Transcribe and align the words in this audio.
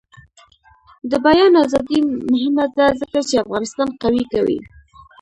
د 1.09 1.11
بیان 1.25 1.53
ازادي 1.65 1.99
مهمه 2.31 2.65
ده 2.77 2.85
ځکه 2.99 3.19
چې 3.29 3.41
افغانستان 3.43 3.89
قوي 4.01 4.23
کوي. 4.33 4.59